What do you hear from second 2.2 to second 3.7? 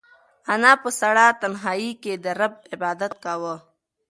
د رب عبادت کاوه.